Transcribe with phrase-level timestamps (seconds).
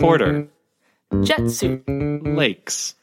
[0.00, 0.48] Porter,
[1.22, 1.82] Jet suit.
[1.88, 2.94] lakes.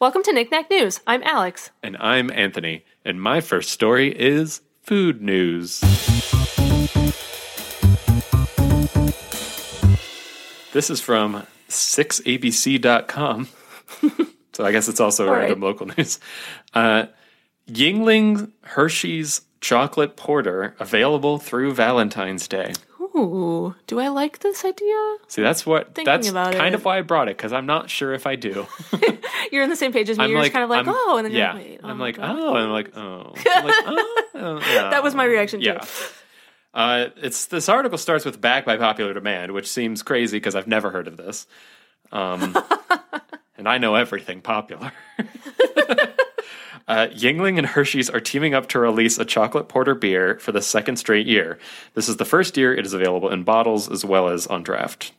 [0.00, 1.00] Welcome to Knickknack News.
[1.06, 1.70] I'm Alex.
[1.82, 5.80] And I'm Anthony, and my first story is food news.
[10.72, 13.48] This is from 6abc.com.
[14.52, 15.66] so I guess it's also All random right.
[15.66, 16.20] local news.
[16.74, 17.06] Uh,
[17.68, 22.72] Yuengling Hershey's chocolate porter available through Valentine's Day.
[23.00, 25.16] Ooh, do I like this idea?
[25.28, 26.74] See, that's what Thinking that's kind it.
[26.74, 28.66] of why I brought it because I'm not sure if I do.
[29.52, 30.24] You're on the same page as me.
[30.24, 31.80] I'm You're like just kind of like, I'm- oh, and then yeah, you're like, wait,
[31.82, 34.90] oh I'm like, oh, I'm like, oh, I'm like, oh, oh, yeah.
[34.90, 35.66] That was my reaction too.
[35.66, 35.84] Yeah.
[36.74, 40.66] Uh, it's this article starts with "back by popular demand," which seems crazy because I've
[40.66, 41.46] never heard of this,
[42.12, 42.54] um,
[43.56, 44.92] and I know everything popular.
[46.88, 50.62] Uh, Yuengling and Hershey's are teaming up to release a chocolate porter beer for the
[50.62, 51.58] second straight year.
[51.94, 55.12] This is the first year it is available in bottles as well as on draft.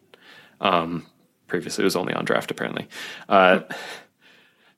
[0.62, 1.06] Um,
[1.48, 2.88] previously, it was only on draft, apparently.
[3.28, 3.62] Uh,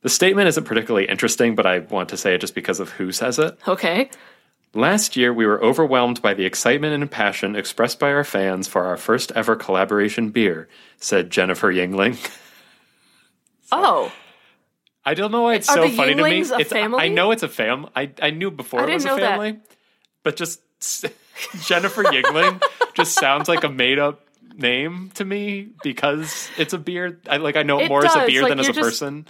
[0.02, 3.12] the statement isn't particularly interesting, but I want to say it just because of who
[3.12, 3.58] says it.
[3.68, 4.10] Okay.
[4.74, 8.86] Last year, we were overwhelmed by the excitement and passion expressed by our fans for
[8.86, 12.18] our first ever collaboration beer, said Jennifer Yuengling.
[13.72, 14.12] Oh,
[15.10, 16.42] I don't know why it's Are so the funny to me.
[16.42, 17.00] A It's, family?
[17.02, 17.88] I know it's a fam.
[17.96, 19.32] I, I knew before I it was didn't a know that.
[19.32, 19.60] family,
[20.22, 20.62] but just
[21.66, 22.62] Jennifer Yuengling
[22.94, 24.22] just sounds like a made up
[24.56, 27.20] name to me because it's a beer.
[27.28, 28.74] I like I know it, It more as a does, beer like, than as a
[28.74, 29.28] you're just- person.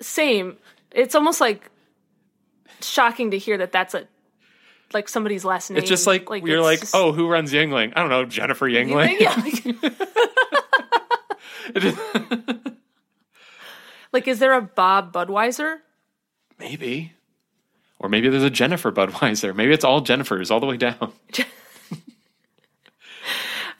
[0.00, 0.56] same.
[0.92, 1.70] It's almost like
[2.80, 4.06] shocking to hear that that's a
[4.94, 5.76] like somebody's last name.
[5.78, 7.92] It's just like, you're it's like, just- oh, who runs Yuengling?
[7.94, 9.20] I don't know, Jennifer Yuengling.
[9.20, 9.64] yeah, like,
[14.12, 15.78] like, is there a Bob Budweiser?
[16.58, 17.12] Maybe.
[17.98, 19.54] Or maybe there's a Jennifer Budweiser.
[19.54, 21.12] Maybe it's all Jennifers all the way down.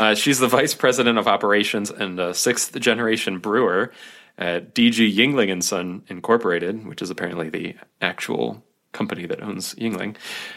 [0.00, 3.93] uh, she's the vice president of operations and a sixth generation brewer
[4.38, 8.62] at DG Yuengling and Son Incorporated, which is apparently the actual
[8.93, 10.17] company that owns Yuengling.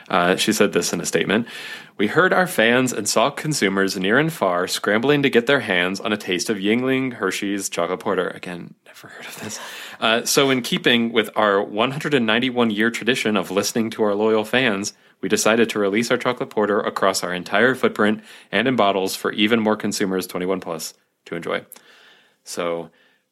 [0.10, 1.48] Uh, she said this in a statement
[1.98, 6.00] We heard our fans and saw consumers near and far scrambling to get their hands
[6.00, 8.30] on a taste of Yuengling Hershey's chocolate porter.
[8.30, 9.60] Again, never heard of this.
[10.00, 14.94] Uh, so, in keeping with our 191 year tradition of listening to our loyal fans,
[15.22, 19.32] we decided to release our chocolate porter across our entire footprint and in bottles for
[19.32, 20.94] even more consumers 21 plus
[21.26, 21.66] to enjoy.
[22.44, 22.90] So,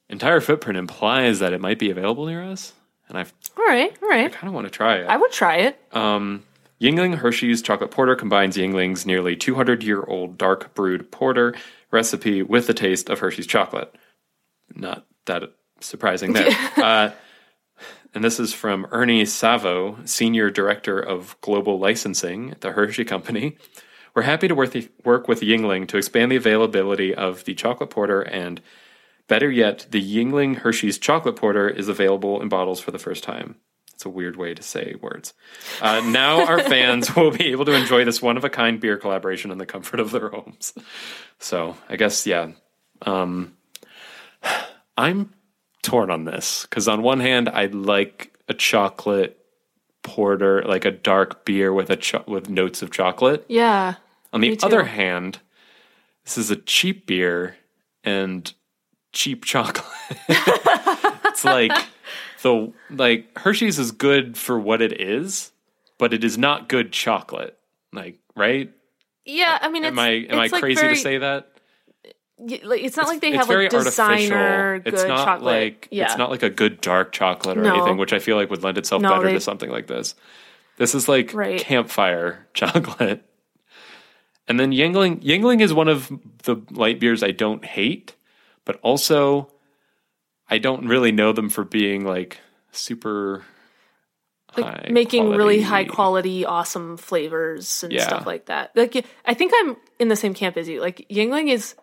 [0.09, 2.73] entire footprint implies that it might be available near us,
[3.09, 3.25] and I
[3.57, 4.25] All right, all right.
[4.25, 5.07] I kind of want to try it.
[5.07, 5.79] I would try it.
[5.91, 6.44] Um,
[6.81, 11.53] Yuengling Hershey's Chocolate Porter combines Yuengling's nearly 200 year old dark brewed porter
[11.91, 13.94] recipe with the taste of Hershey's chocolate.
[14.73, 15.44] Not that
[15.79, 16.50] surprising there.
[16.78, 17.11] uh,
[18.13, 23.57] and this is from Ernie Savo, Senior Director of Global Licensing at the Hershey Company.
[24.13, 24.75] We're happy to work,
[25.06, 28.59] work with Yuengling to expand the availability of the chocolate porter and
[29.31, 33.55] Better yet, the Yuengling Hershey's chocolate porter is available in bottles for the first time.
[33.93, 35.33] It's a weird way to say words.
[35.81, 38.97] Uh, now our fans will be able to enjoy this one of a kind beer
[38.97, 40.73] collaboration in the comfort of their homes.
[41.39, 42.51] So I guess yeah,
[43.03, 43.55] um,
[44.97, 45.31] I'm
[45.81, 49.37] torn on this because on one hand I like a chocolate
[50.03, 53.45] porter, like a dark beer with a cho- with notes of chocolate.
[53.47, 53.93] Yeah.
[54.33, 55.39] On the other hand,
[56.25, 57.55] this is a cheap beer
[58.03, 58.53] and
[59.11, 59.85] cheap chocolate.
[60.29, 61.72] it's like
[62.41, 65.51] the like Hershey's is good for what it is,
[65.97, 67.57] but it is not good chocolate.
[67.94, 68.72] Like, right?
[69.25, 71.47] Yeah, I mean, it's, Am I am I it's like crazy very- to say that?
[72.44, 74.81] it's not like they have like designer artificial.
[74.83, 75.43] good It's not chocolate.
[75.43, 76.05] like yeah.
[76.05, 77.75] it's not like a good dark chocolate or No.
[77.75, 80.16] anything, which I feel like would lend itself No, better they- to something like this.
[80.78, 81.59] This is like Right.
[81.59, 83.23] campfire chocolate.
[84.47, 86.11] And then Yuengling Yuengling is one of
[86.43, 88.16] the light beers I don't hate,
[88.66, 89.51] but also
[90.49, 92.39] I don't really know them for being like
[92.72, 93.44] super
[94.57, 98.03] like high making really high quality, awesome flavors and Yeah.
[98.03, 98.72] stuff like that.
[98.75, 100.81] Like, I think I'm in the same camp as you.
[100.81, 101.75] Like, Yuengling is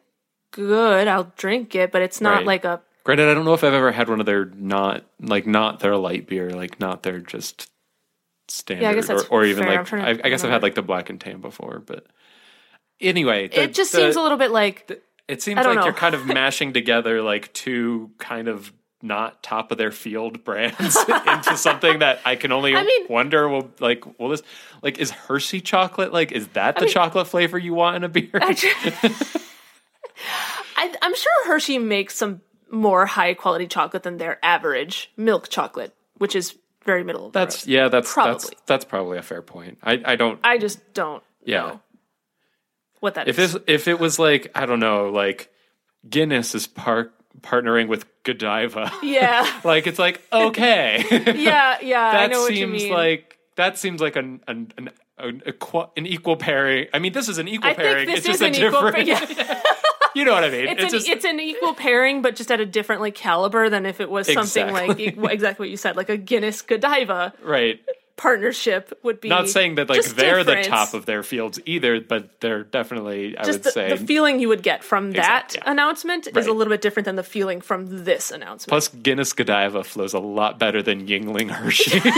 [0.50, 1.08] good.
[1.08, 2.46] I'll drink it, but it's not Right.
[2.46, 5.46] like a Granted, I don't know if I've ever had one of their not like
[5.46, 7.70] not their light beer, like not their just
[8.48, 9.64] standard, yeah, I guess that's or, or even.
[9.66, 12.06] Like I, I guess I've had like the black and tan before, but
[13.00, 15.92] anyway, the- it just the- seems a little bit like It seems I like you're
[15.94, 21.56] kind of mashing together like two kind of not top of their field brands into
[21.56, 24.42] something that I can only I mean- wonder will like will this
[24.82, 28.08] like is Hershey chocolate like is that the mean- chocolate flavor you want in a
[28.08, 28.30] beer?
[30.76, 32.40] I, I'm sure Hershey makes some
[32.70, 37.38] more high quality chocolate than their average milk chocolate, which is very middle of the
[37.38, 37.72] That's road.
[37.72, 37.88] yeah.
[37.88, 38.56] That's that's Probably.
[38.66, 39.78] that's probably a fair point.
[39.82, 40.40] I I don't.
[40.44, 41.58] I just don't Yeah.
[41.60, 41.80] know
[43.00, 43.52] what that If is.
[43.54, 45.50] this if it was like I don't know like
[46.08, 47.10] Guinness is par-
[47.40, 48.92] partnering with Godiva.
[49.02, 51.04] yeah, like it's like okay.
[51.36, 52.06] yeah, yeah.
[52.08, 55.90] I that know what you seems like that seems like an an an, an, equa-
[55.96, 56.86] an equal pairing.
[56.94, 58.06] I mean, this is an equal I pairing.
[58.06, 58.82] think this it's is just an a equal.
[58.82, 59.08] different.
[59.08, 59.62] Yeah.
[60.14, 60.68] you know what I mean?
[60.68, 63.84] It's, an, just it's an equal pairing, but just at a different like caliber than
[63.86, 65.32] if it was something like Exactly.
[65.32, 67.80] exactly what you said, like a Guinness Godiva right.
[68.18, 69.28] Partnership would be.
[69.28, 73.38] Not saying that like they're the top of their fields either, but they're definitely.
[73.38, 73.88] I Just would the, say.
[73.90, 75.70] the feeling you would get from that yeah.
[75.70, 78.70] announcement is a little bit different than the feeling from this announcement.
[78.70, 81.98] Plus, Guinness Godiva flows a lot better than Yuengling Hershey.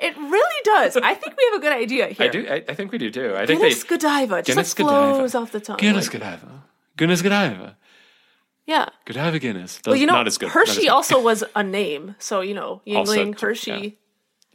[0.00, 0.96] it really does.
[0.96, 2.26] I think we have a good idea here.
[2.26, 2.46] I do.
[2.48, 3.34] I, I think we do too.
[3.36, 3.88] I think Guinness they.
[3.90, 5.14] Godiva just Guinness like Godiva.
[5.16, 5.76] flows off the tongue.
[5.76, 6.62] Guinness like- Godiva.
[6.96, 7.76] Guinness Godiva.
[8.70, 8.88] Yeah.
[9.04, 9.80] good have Godiva Guinness.
[9.84, 10.46] Well, you know, not as good.
[10.46, 10.90] not as Hershey good.
[10.90, 13.98] also was a name, so you know, Yuengling, t- Hershey.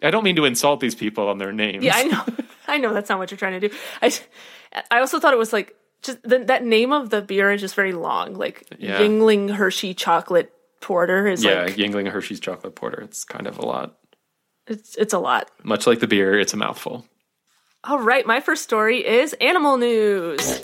[0.01, 1.83] I don't mean to insult these people on their names.
[1.83, 2.23] Yeah, I know.
[2.67, 3.75] I know that's not what you're trying to do.
[4.01, 4.11] I,
[4.89, 7.75] I also thought it was like just the, that name of the beer is just
[7.75, 8.33] very long.
[8.35, 8.99] Like Yeah.
[8.99, 10.51] Yuengling Hershey chocolate
[10.81, 13.01] porter is like Yeah, like Yuengling Hershey's chocolate porter.
[13.01, 13.97] It's kind of a lot.
[14.67, 15.51] it's it's a lot.
[15.63, 17.05] Much like the beer, it's a mouthful.
[17.83, 20.59] All right, my first story is animal news.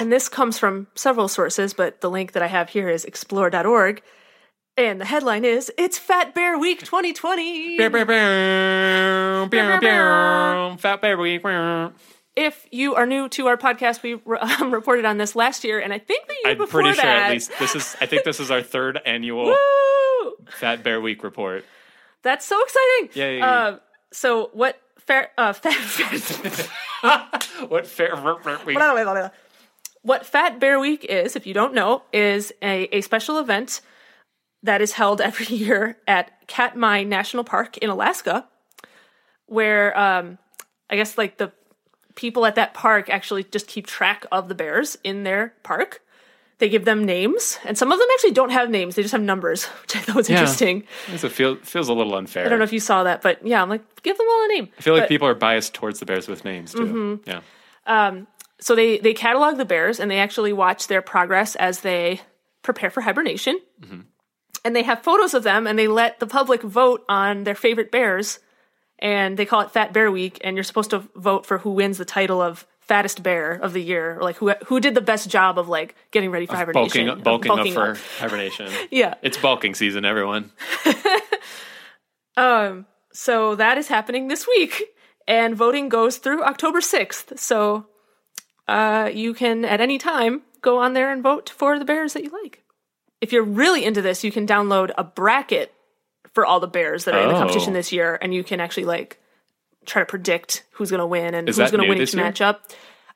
[0.00, 4.02] And this comes from several sources, but the link that I have here is explore.org.
[4.78, 7.76] And the headline is It's Fat Bear Week 2020.
[7.76, 11.44] Bear, bear, bear, bear, bear, Fat bear week.
[12.34, 15.92] If you are new to our podcast, we um, reported on this last year, and
[15.92, 17.24] I think the year I'm before pretty sure that.
[17.24, 17.96] at least this is.
[18.00, 19.54] I think this is our third annual
[20.48, 21.66] Fat Bear Week report.
[22.22, 23.10] That's so exciting.
[23.20, 23.40] Yay.
[23.42, 23.76] Uh,
[24.12, 26.68] so what fair uh, fat, fat
[27.68, 28.14] What fair
[28.64, 28.78] week?
[30.02, 33.80] What Fat Bear Week is, if you don't know, is a, a special event
[34.62, 38.46] that is held every year at Katmai National Park in Alaska,
[39.46, 40.38] where um,
[40.88, 41.52] I guess like the
[42.14, 46.02] people at that park actually just keep track of the bears in their park.
[46.58, 49.22] They give them names, and some of them actually don't have names; they just have
[49.22, 50.84] numbers, which I thought was interesting.
[51.10, 52.44] It feel, feels a little unfair.
[52.44, 54.48] I don't know if you saw that, but yeah, I'm like, give them all a
[54.48, 54.68] name.
[54.78, 56.80] I feel like people are biased towards the bears with names too.
[57.24, 57.30] Mm-hmm.
[57.30, 57.40] Yeah.
[58.60, 62.20] So they they catalog the bears and they actually watch their progress as they
[62.62, 63.58] prepare for hibernation.
[64.62, 67.90] And they have photos of them and they let the public vote on their favorite
[67.90, 68.38] bears.
[68.98, 70.38] And they call it fat bear week.
[70.44, 73.82] And you're supposed to vote for who wins the title of fattest bear of the
[73.82, 74.18] year.
[74.18, 77.06] Or like who who did the best job of like getting ready for hibernation.
[77.06, 77.96] Bulking, of bulking, bulking up up.
[77.96, 78.70] for hibernation.
[78.90, 79.14] yeah.
[79.22, 80.52] It's bulking season, everyone.
[82.36, 82.84] um,
[83.14, 84.82] so that is happening this week.
[85.26, 87.86] And voting goes through october 6th so
[88.70, 92.22] uh, you can at any time go on there and vote for the bears that
[92.24, 92.62] you like
[93.20, 95.74] if you're really into this you can download a bracket
[96.34, 97.38] for all the bears that are in the Oh.
[97.38, 99.18] competition this year and you can actually like
[99.86, 102.58] try to predict who's going to win and Is who's going to win each matchup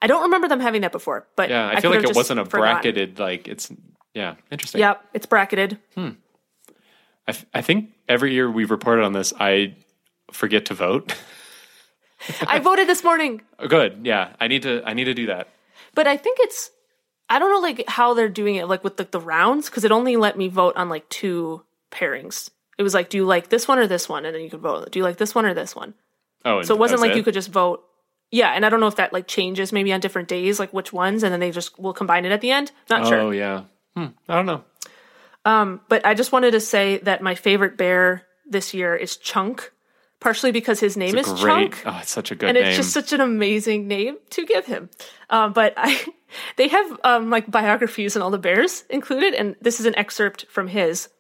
[0.03, 2.41] i don't remember them having that before but Yeah, I, I feel like it wasn't
[2.41, 2.75] a forgotten.
[2.75, 3.71] bracketed like it's
[4.15, 4.81] yeah interesting.
[4.81, 6.11] yep it's bracketed Hmm.
[7.27, 9.77] I, f- I think every year we've reported on this, I
[10.31, 11.15] forget to vote.
[12.47, 14.35] i voted this morning Good, yeah.
[14.41, 14.83] I need to.
[14.85, 15.49] I need to do that.
[15.95, 16.71] But I think it's
[17.29, 19.93] I don't know like how they're doing it like with the, the rounds because it
[19.93, 22.51] only let me vote on like two pairings.
[22.77, 24.25] It was like, do you like this one or this one?
[24.27, 24.91] And then you could vote.
[24.91, 25.95] Do you like this one or this one?
[26.45, 27.85] Oh, So it wasn't like you could just vote.
[28.31, 30.93] Yeah, and I don't know if that like changes maybe on different days, like which
[30.93, 32.73] ones, and then they just will combine it at the end.
[32.91, 33.21] Not Oh sure.
[33.21, 33.63] Oh yeah.
[33.97, 34.65] Hmm, I don't know.
[35.45, 39.73] Um, But I just wanted to say that my favorite bear this year is Chunk,
[40.25, 41.73] partially because his name is Great.
[41.75, 41.83] Chunk.
[41.85, 42.57] Oh, it's such a good name.
[42.57, 42.69] and name.
[42.69, 44.89] it's just such an amazing name to give him.
[45.29, 46.03] Um, but I,
[46.57, 50.47] they have um, like biographies and all the bears included, and this is an excerpt
[50.49, 51.11] from his.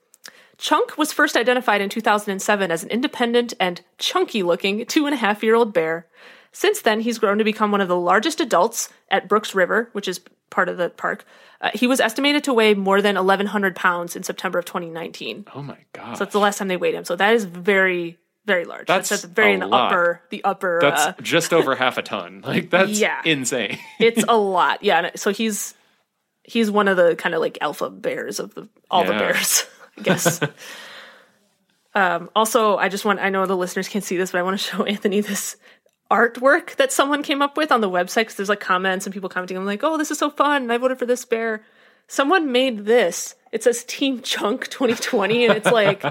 [0.56, 5.42] Chunk was first identified in 2007 as an independent and chunky-looking two and a half
[5.42, 6.06] year old bear.
[6.52, 10.08] Since then, he's grown to become one of the largest adults at Brooks River, which
[10.08, 11.26] is part of the park.
[11.60, 15.46] Uh, he was estimated to weigh more than 1,100 pounds in September of 2019.
[15.54, 16.16] oh my god.
[16.16, 17.04] So that's the last time they weighed him.
[17.04, 18.86] So that is very, very large.
[18.86, 19.92] That's, That's very the lot.
[19.92, 20.78] upper, the upper.
[20.80, 22.42] That's uh, just over half a ton.
[22.44, 23.20] Like that's Yeah.
[23.24, 23.78] insane.
[23.98, 24.82] it's a lot.
[24.82, 25.10] Yeah.
[25.16, 25.74] So he's
[26.42, 29.66] he's one of the kind of like alpha bears of the all the bears,
[29.98, 30.40] I guess.
[31.94, 34.58] um, also, I just want I know the listeners can't see this, but I want
[34.58, 35.56] to show Anthony this
[36.10, 39.28] artwork that someone came up with on the website because there's like comments and people
[39.28, 39.56] commenting.
[39.56, 40.70] I'm like, oh, this is so fun.
[40.70, 41.62] I voted for this bear.
[42.08, 43.34] Someone made this.
[43.52, 46.02] It says Team Chunk 2020, and it's like,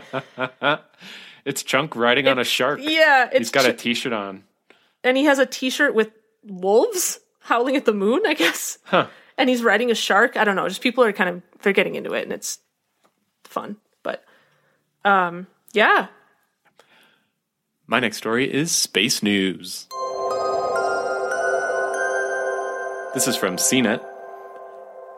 [1.46, 2.80] It's Chunk riding on a shark.
[2.82, 4.44] yeah, it's He's got a Ch- T-shirt on.
[5.04, 6.12] and he has a T-shirt with
[6.46, 8.22] wolves howling at the moon.
[8.26, 8.78] I guess.
[8.86, 9.08] Huh.
[9.38, 10.38] and he's riding a shark.
[10.38, 10.68] I don't know.
[10.70, 12.60] Just people are kind of they're getting into it, and it's
[13.44, 13.78] fun.
[14.04, 14.24] But
[15.06, 16.08] um, yeah,
[17.88, 19.88] My next story is space news.
[23.14, 24.04] This is from CNET.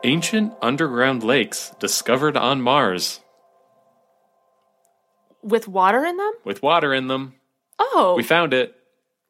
[0.04, 3.20] Ancient underground lakes discovered on Mars
[5.46, 6.32] with water in them.
[6.44, 7.34] with water in them.
[7.78, 8.74] Oh, We found it.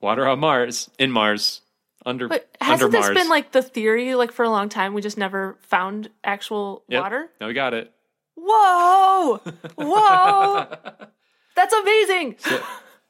[0.01, 1.63] Water on Mars, in Mars,
[2.05, 3.15] under but under hasn't this Mars.
[3.17, 4.93] been like the theory like for a long time?
[4.95, 7.03] We just never found actual Yep.
[7.03, 7.31] water.
[7.41, 7.91] Now we got it.
[8.37, 9.41] Whoa,
[9.77, 10.67] whoa,
[11.57, 12.37] that's amazing.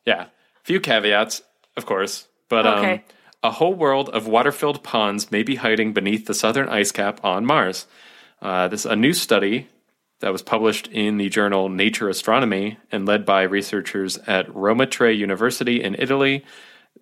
[0.07, 0.27] Yeah.
[0.63, 1.43] Few caveats,
[1.77, 3.01] of course, but um,
[3.43, 7.45] a whole world of water-filled ponds may be hiding beneath the southern ice cap on
[7.45, 7.87] Mars.
[8.41, 9.69] Uh, this a new study
[10.21, 15.13] that was published in the journal Nature Astronomy and led by researchers at Roma Tre
[15.13, 16.45] University in Italy.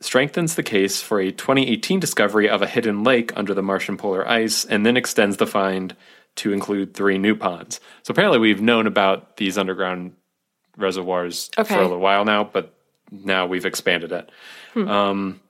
[0.00, 4.28] Strengthens the case for a 2018 discovery of a hidden lake under the Martian polar
[4.28, 5.94] ice, and then extends the find
[6.36, 7.78] to include three new ponds.
[8.02, 10.14] So apparently, we've known about these underground
[10.76, 11.72] reservoirs Okay.
[11.72, 12.74] for a little while now, but
[13.12, 14.30] now we've expanded it.
[14.74, 15.40] Um,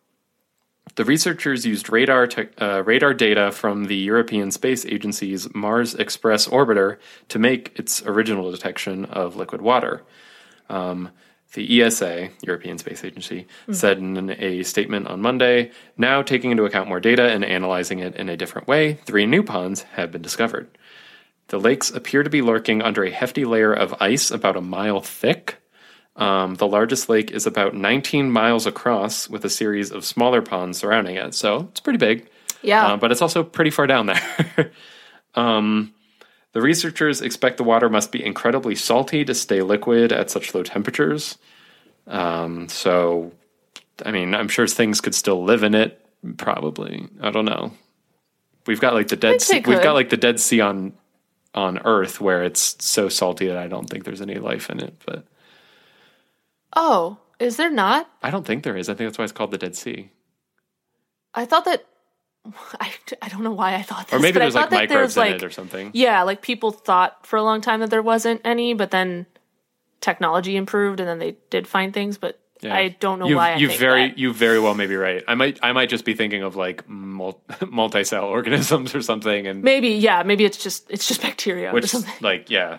[0.97, 6.47] the researchers used radar te- uh, radar data from the European Space Agency's Mars Express
[6.49, 6.99] orbiter
[7.29, 10.03] to make its original detection of liquid water.
[10.69, 11.11] Um,
[11.55, 16.89] the ESA, European Space Agency, said in a statement on Monday now taking into account
[16.89, 20.69] more data and analyzing it in a different way, three new ponds have been discovered.
[21.49, 25.01] The lakes appear to be lurking under a hefty layer of ice about a mile
[25.01, 25.61] thick.
[26.17, 30.79] Um, the largest lake is about 19 miles across with a series of smaller ponds
[30.79, 31.35] surrounding it.
[31.35, 32.29] So it's pretty big,
[32.63, 34.71] Yeah, uh, but it's also pretty far down there.
[35.35, 35.93] um,
[36.53, 40.63] the researchers expect the water must be incredibly salty to stay liquid at such low
[40.63, 41.37] temperatures.
[42.07, 43.33] Um, so,
[44.07, 46.01] I mean, I'm sure things could still live in it.
[46.37, 47.73] Probably, I don't know.
[48.67, 49.43] We've got like the dead.
[49.43, 50.95] Sea, we've got like the Dead Sea on
[51.55, 54.95] on Earth, where it's so salty that I don't think there's any life in it.
[55.05, 55.25] But
[56.77, 58.09] Oh, is there not?
[58.23, 58.89] I don't think there is.
[58.89, 60.11] I think that's why it's called the Dead Sea.
[61.35, 61.85] I thought that.
[62.81, 64.19] I, I don't know why I thought this.
[64.19, 65.91] Or maybe there's like there microbes was, in like, it or something.
[65.95, 69.27] Yeah, like people thought for a long time that there wasn't any, but then
[70.01, 72.19] technology improved and then they did find things.
[72.19, 72.75] But Yeah.
[72.75, 73.53] I don't know you, why.
[73.53, 74.19] I you think very that.
[74.19, 75.25] you very well may be right.
[75.27, 79.63] I might I might just be thinking of like mul- multi-cell organisms or something, and
[79.63, 82.15] maybe yeah, maybe it's just it's just bacteria or which something.
[82.21, 82.79] like yeah.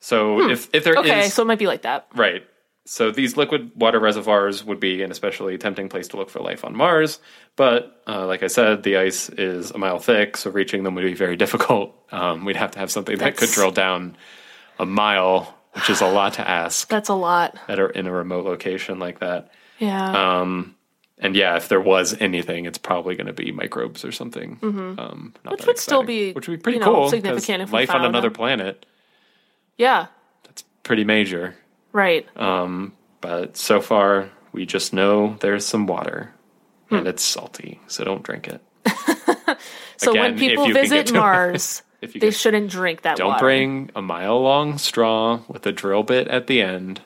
[0.00, 1.06] So if if there is Hmm.
[1.06, 2.08] Okay, so it might be like that.
[2.16, 2.42] right,
[2.84, 6.64] so these liquid water reservoirs would be an especially tempting place to look for life
[6.64, 7.20] on Mars.
[7.56, 11.04] But uh, like I said, the ice is a mile thick, so reaching them would
[11.04, 11.94] be very difficult.
[12.10, 14.16] Um, we'd have to have something that could drill down
[14.78, 17.56] a mile, which is a lot to ask That's a lot.
[17.68, 19.50] at a, in a remote location like that.
[19.78, 20.40] Yeah.
[20.40, 20.74] Um,
[21.18, 24.58] and yeah, if there was anything, it's probably going to be microbes or something.
[24.62, 25.50] Um, not Mm-hmm.
[25.50, 27.08] Which that would still be, which would be pretty you know, cool.
[27.10, 28.34] significant if life on another them.
[28.34, 28.86] planet.
[29.78, 30.06] yeah.
[30.44, 31.54] That's pretty major.
[31.92, 32.26] Right.
[32.36, 36.32] Um, but so far, we just know there's some water,
[36.88, 36.96] Hmm.
[36.96, 38.60] and it's salty, so don't drink it.
[39.96, 43.40] so again, when people visit Mars, they get- shouldn't drink that don't water.
[43.44, 47.00] bring a mile long straw with a drill bit at the end,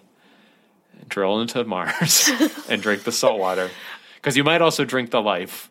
[0.99, 2.31] and drill into Mars,
[2.69, 3.71] and drink the salt water.
[4.17, 5.71] Because you might also drink the life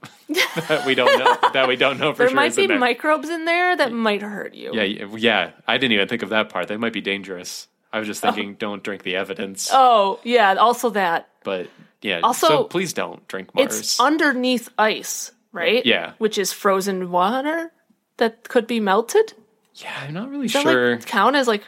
[0.70, 2.36] that we don't know that we don't know for there sure.
[2.50, 4.72] There might be microbes in there that might hurt you.
[4.74, 5.52] Yeah, yeah, yeah.
[5.68, 6.70] I didn't even think of that part.
[6.70, 7.68] They might be dangerous.
[7.96, 8.32] I was just oh.
[8.34, 9.70] thinking, don't drink the evidence.
[9.72, 10.54] Oh, yeah.
[10.56, 11.70] Also that But
[12.02, 13.80] yeah, Also, so please don't drink Mars.
[13.80, 15.86] it's underneath ice, right?
[15.86, 16.12] Yeah.
[16.18, 17.72] Which is frozen water
[18.18, 19.34] that could be melted.
[19.76, 20.96] yeah, I'm not really Does that sure.
[20.98, 21.64] like count as like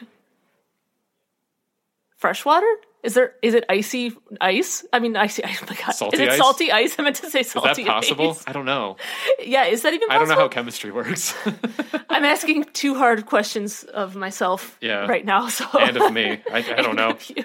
[2.18, 2.72] fresh water?
[3.02, 4.84] Is there is it icy ice?
[4.92, 5.60] I mean icy ice.
[5.62, 5.92] Oh my god.
[5.92, 6.38] Salty is it ice?
[6.38, 6.96] salty ice?
[6.98, 7.82] I meant to say salty.
[7.82, 8.30] Is that possible?
[8.30, 8.44] ice.
[8.46, 8.96] I don't know.
[9.44, 10.16] Yeah, is that even possible?
[10.24, 11.34] I don't know how chemistry works.
[12.10, 15.06] I'm asking two hard questions of myself Yeah.
[15.06, 15.48] right now.
[15.48, 16.40] So and of me.
[16.52, 17.16] I, I don't know.
[17.28, 17.44] you.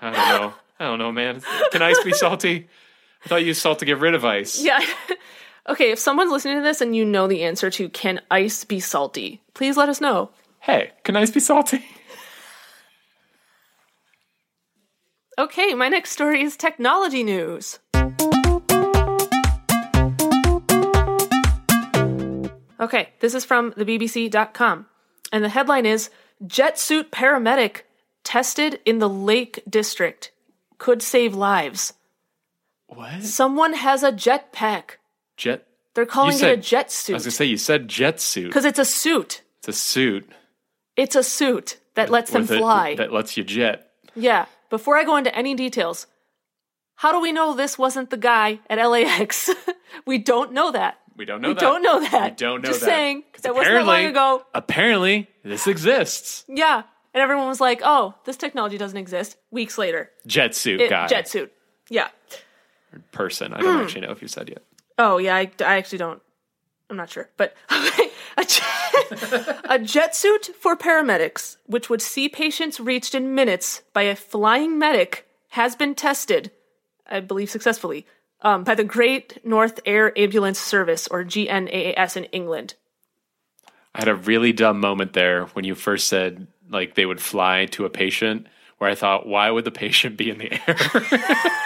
[0.00, 0.54] I don't know.
[0.80, 1.42] I don't know, man.
[1.72, 2.68] Can ice be salty?
[3.24, 4.62] I thought you used salt to get rid of ice.
[4.62, 4.80] Yeah.
[5.68, 8.78] okay, if someone's listening to this and you know the answer to can ice be
[8.80, 10.30] salty, please let us know.
[10.60, 11.84] Hey, can ice be salty?
[15.38, 17.78] Okay, my next story is technology news.
[22.78, 24.86] Okay, this is from the BBC.com.
[25.32, 26.10] And the headline is
[26.46, 27.82] Jet suit paramedic
[28.22, 30.30] tested in the Lake District
[30.78, 31.94] could save lives.
[32.88, 33.22] What?
[33.22, 34.96] Someone has a jetpack.
[35.36, 35.66] Jet?
[35.94, 38.46] They're calling it a jet I was suit gonna say you said jet suit.
[38.48, 39.40] because it's a suit.
[39.60, 40.30] It's a suit
[40.96, 42.94] It's a suit that lets them with a- fly.
[42.96, 43.90] that lets you jet.
[44.14, 44.44] Yeah.
[44.70, 46.06] Before I go into any details,
[46.96, 49.50] how do we know this wasn't the guy at LAX?
[50.06, 50.98] we don't know that.
[51.16, 51.54] We don't know that.
[51.54, 51.60] We that.
[51.60, 52.30] don't know that.
[52.32, 52.86] We don't know Just that.
[52.86, 54.42] saying that wasn't that long apparently- ago.
[54.54, 56.44] Apparently, this exists.
[56.48, 56.82] Yeah.
[57.14, 61.06] And everyone was like, "Oh, this technology doesn't exist." Weeks later, Jet suit it, guy.
[61.06, 61.50] jet suit.
[61.88, 62.08] Yeah.
[63.12, 63.54] person.
[63.54, 63.62] I Hmm.
[63.64, 64.62] don't actually know if you said yet.
[64.98, 66.20] Oh yeah, I, I actually don't.
[66.90, 67.54] I'm not sure, but
[68.38, 74.02] a, jet, a jet suit for paramedics, which would see patients reached in minutes by
[74.02, 76.50] a flying medic, has been tested,
[77.06, 78.06] I believe successfully,
[78.42, 82.74] um, by the Great North Air Ambulance Service or GNAAS in England.
[83.94, 87.66] I had a really dumb moment there when you first said like they would fly
[87.66, 88.46] to a patient
[88.78, 90.76] where I thought, why would the patient be in the air?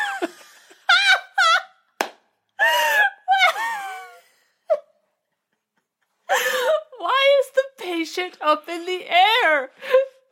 [6.98, 7.50] Why is
[8.20, 9.04] patient up in the
[9.44, 9.70] air?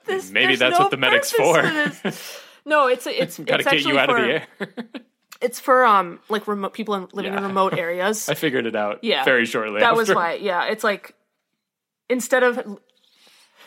[0.07, 2.13] This, Maybe that's no what the medic's purpose for.
[2.65, 4.69] No, it's it's Gotta it's get actually you out for, of the air.
[5.43, 8.27] It's for um like remote people in, living in remote areas.
[8.29, 9.25] I figured it out Yeah.
[9.25, 9.81] very shortly.
[9.81, 10.35] that was why.
[10.35, 11.15] Yeah, it's like
[12.09, 12.79] instead of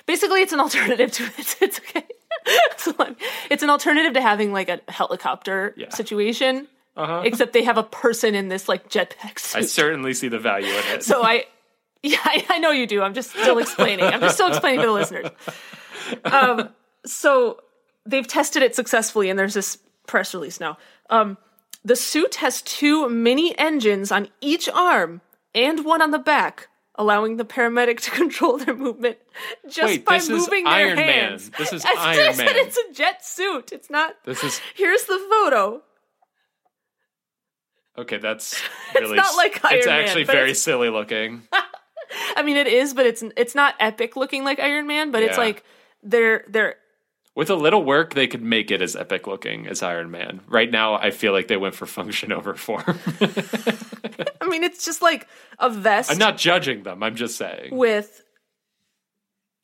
[0.08, 1.56] basically it's an alternative to it.
[1.62, 2.06] It's okay.
[2.78, 3.18] so, like,
[3.52, 5.90] it's an alternative to having like a helicopter Yeah.
[5.90, 7.22] situation, Uh-huh.
[7.24, 10.84] except they have a person in this like jetpack I certainly see the value in
[10.96, 11.04] it.
[11.04, 11.46] so I,
[12.12, 13.02] yeah, I, I know you do.
[13.02, 14.06] I'm just still explaining.
[14.06, 15.28] I'm just still explaining to the listeners.
[16.26, 16.70] Um,
[17.06, 17.60] so
[18.06, 19.78] they've tested it successfully, and there's this
[20.08, 20.78] press release now.
[21.10, 21.38] Um,
[21.86, 25.22] the suit has two mini engines on each arm
[25.56, 29.18] and one on the back, allowing the paramedic to control their movement
[29.70, 31.08] just Wait, by moving their Iron Man.
[31.30, 31.50] hands.
[31.58, 32.56] This is I Iron said Man.
[32.58, 33.72] it's a jet suit.
[33.72, 34.16] It's not.
[34.26, 35.82] this is Here's the photo.
[37.98, 38.18] okay.
[38.18, 38.62] That's
[38.96, 41.44] really not like It's Iron Man, actually very it's- silly looking.
[42.36, 45.12] I mean, it is, but it's it's not epic looking like Iron Man.
[45.12, 45.64] But it's like
[46.04, 46.76] they're they're
[47.36, 50.42] With a little work, they could make it as epic looking as Iron Man.
[50.48, 52.84] Right now, I feel like they went for function over form.
[54.42, 55.28] I mean, it's just like
[55.60, 57.04] a vest I'm not judging them.
[57.04, 57.76] I'm just saying.
[57.76, 58.24] with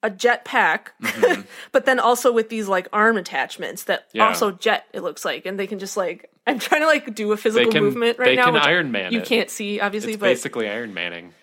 [0.03, 0.93] a jet pack,
[1.71, 4.17] but then also with these like arm attachments that Mm-hmm.
[4.19, 4.27] Yeah.
[4.27, 4.85] also jet.
[4.93, 7.71] It looks like, and they can just like I'm trying to like do a physical
[7.71, 7.83] can.
[7.83, 8.45] movement right they now.
[8.45, 9.11] can which Iron Man.
[9.11, 9.25] you it.
[9.25, 11.33] can't see obviously, It's but basically Iron Manning.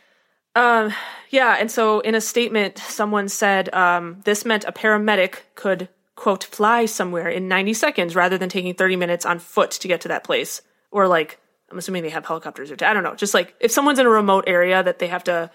[1.30, 1.56] Yeah.
[1.58, 6.86] And so in a statement, someone said um, this meant a paramedic could quote fly
[6.86, 10.24] somewhere in 90 seconds rather than taking 30 minutes on foot to get to that
[10.24, 11.40] place, or like
[11.70, 13.14] I'm assuming they have helicopters or I don't know.
[13.14, 15.50] Just like if someone's in a remote area that they have to,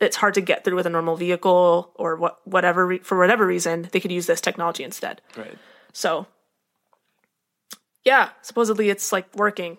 [0.00, 3.46] it's hard to get through with a normal vehicle or what whatever re- for whatever
[3.46, 5.22] reason they could use this technology instead.
[5.36, 5.56] Right.
[5.92, 6.26] So
[8.04, 9.78] yeah, supposedly it's like working.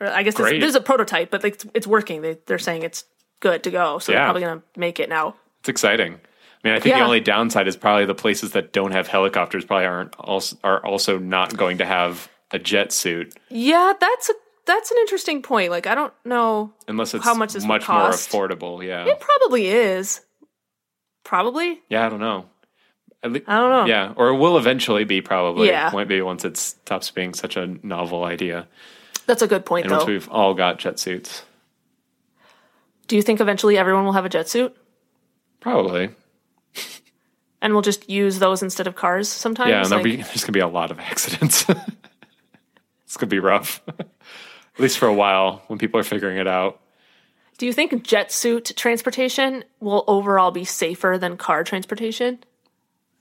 [0.00, 2.22] Or I guess is a prototype, but like, it's working.
[2.22, 3.04] They, they're saying it's
[3.40, 5.34] good to go, so they're probably gonna make it now.
[5.60, 6.14] It's exciting.
[6.14, 9.64] I mean, I think the only downside is probably the places that don't have helicopters
[9.64, 14.32] probably aren't also are also not going to have a jet suit Yeah, that's a
[14.66, 15.70] that's an interesting point.
[15.70, 16.72] Like I don't know.
[16.88, 18.84] unless it's How much this much more affordable.
[18.84, 19.04] Yeah.
[19.06, 20.20] It probably is.
[21.24, 21.80] Probably.
[21.88, 22.46] Yeah, I don't know.
[23.24, 23.84] Le- I don't know.
[23.86, 25.68] yeah, or it will eventually be probably.
[25.68, 25.90] Yeah.
[25.92, 28.66] Might be once it stops being such a novel idea.
[29.26, 29.96] That's a good point And though.
[29.98, 31.42] once we've all got jet suits.
[33.08, 34.76] Do you think eventually everyone will have a jet suit
[35.60, 36.10] Probably.
[37.60, 39.70] and we'll just use those instead of cars sometimes?
[39.70, 41.62] Yeah, and Like- be, there's going to be a lot of accidents.
[41.62, 43.82] it's going to be rough.
[43.98, 46.80] At least for a while when people are figuring it out.
[47.58, 52.38] Do you think jet suit transportation will overall be safer than car transportation?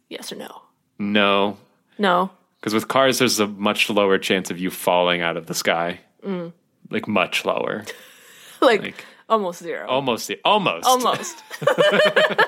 [0.09, 0.61] Yes or no?
[0.99, 1.57] No,
[1.97, 2.29] No.
[2.59, 5.99] because with cars, there's a much lower chance of you falling out of the sky.
[6.23, 6.53] Mm.
[6.91, 7.85] Like, much lower.
[8.61, 9.87] Like, Like, almost zero.
[9.87, 10.31] almost.
[10.45, 10.85] Almost.
[10.85, 11.43] Almost.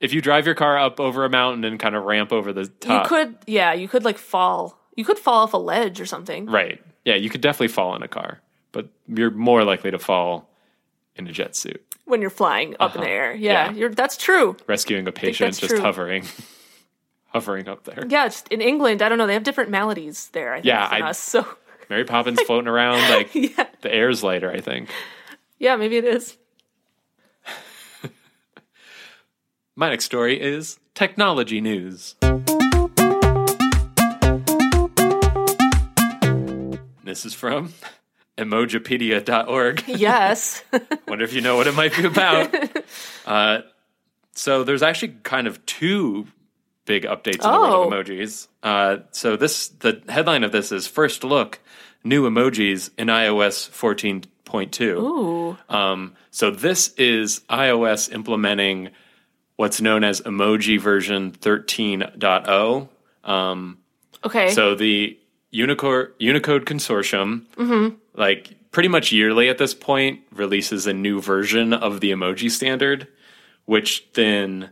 [0.00, 2.66] If you drive your car up over a mountain and kind of ramp over the
[2.66, 4.76] top, you could, yeah, you could like fall.
[4.96, 6.46] You could fall off a ledge or something.
[6.46, 6.82] Right.
[7.04, 8.40] Yeah, you could definitely fall in a car,
[8.72, 10.50] but you're more likely to fall
[11.14, 13.32] in a jet suit, when you're flying up in the air.
[13.32, 13.70] Yeah, Uh-huh.
[13.74, 13.78] Yeah.
[13.78, 14.56] You're, that's true.
[14.66, 15.80] rescuing a patient just true.
[15.80, 16.24] hovering,
[17.26, 18.04] hovering up there.
[18.08, 19.28] Yeah, in England, I don't know.
[19.28, 20.52] They have different maladies there.
[20.52, 21.18] I think, Yeah, than I- us.
[21.20, 21.46] So
[21.88, 24.88] Mary Poppins floating around like yeah, the air's lighter, I think.
[25.62, 26.36] Yeah, maybe it is.
[29.76, 32.16] My next story is technology news.
[37.04, 37.74] This is from
[38.36, 39.84] emojipedia.org.
[39.86, 40.64] Yes.
[41.06, 42.52] Wonder if you know what it might be about.
[43.24, 43.60] Uh,
[44.34, 46.26] so there's actually kind of two
[46.86, 47.52] big updates in oh.
[47.52, 48.02] the world of oh.
[48.02, 48.48] emojis.
[48.64, 51.60] Uh, so this the headline of this is first look
[52.02, 55.74] new emojis in iOS 14 2.2.
[55.74, 58.90] Um, so this is iOS implementing
[59.56, 62.88] what's known as emoji version 13.0.
[63.24, 63.78] Um,
[64.24, 64.50] okay.
[64.50, 65.18] So the
[65.52, 67.94] Unicor- Unicode Consortium, mm-hmm.
[68.14, 73.08] like pretty much yearly at this point, releases a new version of the emoji standard,
[73.66, 74.70] which then,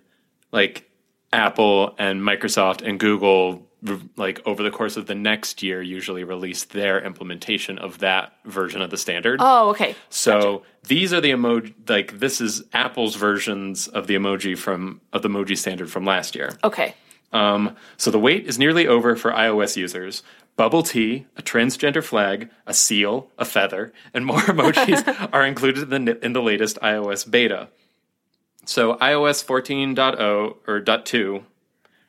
[0.53, 0.91] like,
[1.33, 3.70] Apple and Microsoft and Google
[4.17, 8.83] like over the course of the next year usually release their implementation of that version
[8.83, 9.41] of the standard.
[9.43, 9.95] Oh, okay.
[10.09, 15.23] So these are the emoji like this is Apple's versions of the emoji from of
[15.23, 16.59] the emoji standard from last year.
[16.63, 16.95] Okay.
[17.33, 20.23] Um, so the wait is nearly over for iOS users.
[20.57, 26.05] Bubble tea, a transgender flag, a seal, a feather, and more emojis are included in
[26.05, 27.69] the, in the latest iOS beta.
[28.67, 31.45] So iOS 14.0 or .2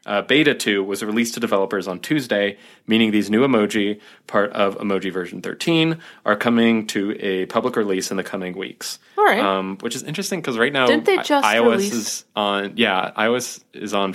[0.06, 4.78] uh, Beta 2 was released to developers on Tuesday, meaning these new emoji, part of
[4.80, 8.98] emoji version 13, are coming to a public release in the coming weeks.
[9.18, 9.40] All right.
[9.40, 12.74] Um, which is interesting because right now Didn't they I- just iOS release- is on
[12.78, 14.14] yeah iOS is on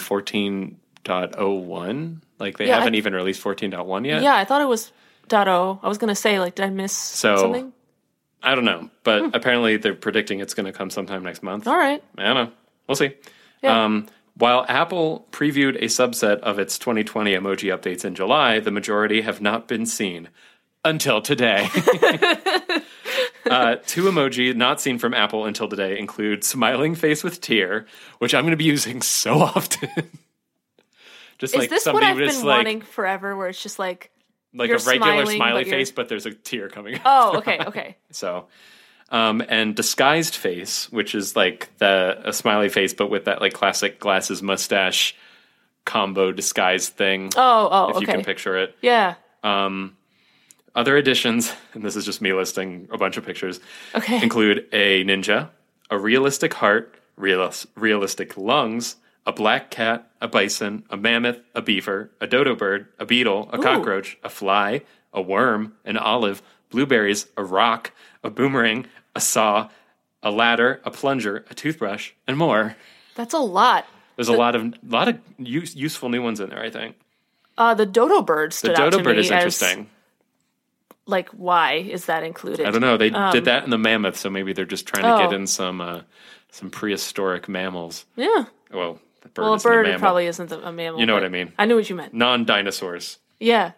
[1.04, 2.20] 14.01.
[2.38, 4.22] Like they Yeah, I- haven't even released 14.1 yet.
[4.22, 4.92] Yeah, I thought it was
[5.32, 5.80] .o.
[5.82, 7.72] I was gonna say like, did I miss So- something?
[8.42, 9.28] I don't know, but Hmm.
[9.32, 11.66] apparently they're predicting it's going to come sometime next month.
[11.66, 12.00] All right.
[12.16, 12.52] I don't know.
[12.86, 13.10] We'll see.
[13.62, 13.84] Yeah.
[13.84, 14.06] Um,
[14.38, 19.40] while Apple previewed a subset of its 2020 emoji updates in July, the majority have
[19.40, 20.28] not been seen
[20.84, 21.68] until today.
[23.50, 27.86] uh, two emoji not seen from Apple until today include smiling face with tear,
[28.18, 29.88] which I'm going to be using so often.
[31.38, 33.34] just Is like this what somebody I've been like wanting forever?
[33.36, 34.10] Where it's just like,
[34.52, 37.00] like a regular smiling, smiley but face, but there's a tear coming.
[37.06, 37.96] oh, okay, okay.
[38.10, 38.48] So,
[39.10, 43.52] um, and disguised face, which is like the a smiley face, but with that like
[43.52, 45.14] classic glasses mustache
[45.84, 47.30] combo disguise thing.
[47.36, 48.74] Oh, oh, if you can picture it.
[48.82, 49.14] yeah.
[50.74, 53.60] Other additions, and this is just me listing a bunch of pictures,
[53.94, 54.22] Okay.
[54.22, 55.48] include a ninja,
[55.90, 62.10] a realistic heart, realis- realistic lungs, a black cat, a bison, a mammoth, a beaver,
[62.20, 67.42] a dodo bird, a beetle, a cockroach, a fly, a worm, an olive, blueberries, a
[67.44, 67.92] rock,
[68.26, 69.68] a boomerang, a saw,
[70.22, 72.76] a ladder, a plunger, a toothbrush, and more.
[73.14, 73.86] That's a lot.
[74.16, 76.60] There's a lot of lot of use, useful new ones in there.
[76.62, 76.96] I think
[77.58, 79.88] Uh, the dodo bird the stood out to bird me is as, interesting.
[81.06, 82.66] like, why is that included?
[82.66, 82.96] I don't know.
[82.96, 85.24] They did that in the mammoth, so maybe they're just trying to Um, Oh.
[85.30, 86.00] get in some uh,
[86.50, 88.06] some prehistoric mammals.
[88.16, 88.44] Yeah.
[88.72, 90.98] Well, the bird Well, a bird a probably isn't a mammal.
[91.00, 91.52] You know what I mean.
[91.58, 92.14] I knew what you meant.
[92.14, 93.18] non-dinosaurs.
[93.38, 93.72] Yeah.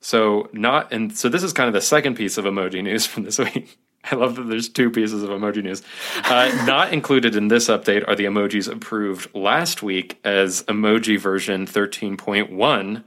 [0.00, 3.24] So not and so this is kind of the second piece of emoji news from
[3.24, 3.78] this week.
[4.10, 5.82] I love that there's two pieces of emoji news.
[6.24, 11.66] Uh, not included in this update are the emojis approved last week as emoji version
[11.66, 13.04] 13.1,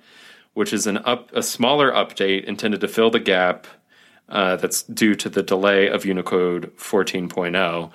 [0.53, 3.67] which is an up a smaller update intended to fill the gap
[4.29, 7.91] uh, that's due to the delay of Unicode 14.0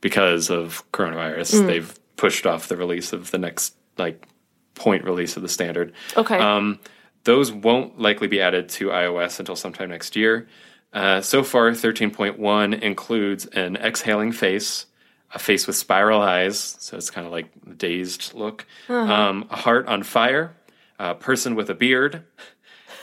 [0.00, 1.66] because of coronavirus.
[1.66, 4.26] They've pushed off the release of the next like
[4.74, 5.92] point release of the standard.
[6.16, 6.38] Okay.
[6.38, 6.78] Um,
[7.26, 10.48] those won't likely be added to iOS until sometime next year.
[10.92, 14.86] Uh, so far, 13.1 includes an exhaling face,
[15.34, 19.56] a face with spiral eyes, so it's kind of like a dazed look, um, a
[19.56, 20.54] heart on fire,
[20.98, 22.22] a person with a beard,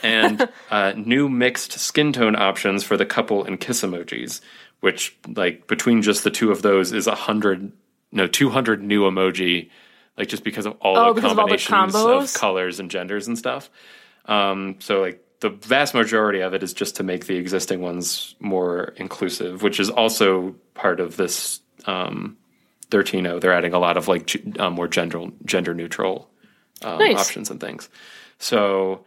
[0.02, 4.40] and uh, new mixed skin tone options for the couple and kiss emojis,
[4.80, 7.70] which, like, between just the two of those is a hundred,
[8.10, 9.70] no, 200 new emoji,
[10.18, 12.34] like, just because of all Oh, the of all the combinations combos?
[12.34, 13.70] of colors and genders and stuff.
[14.26, 18.34] Um, so like the vast majority of it is just to make the existing ones
[18.40, 22.36] more inclusive, which is also part of this um,
[22.90, 23.40] 13.0.
[23.40, 26.30] They're adding a lot of like uh, more gender gender neutral
[26.82, 27.18] um, Nice.
[27.18, 27.88] options and things.
[28.38, 29.04] So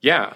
[0.00, 0.34] yeah,